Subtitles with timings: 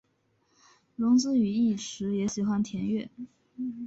[0.95, 3.07] 荣子与义持也喜欢田乐。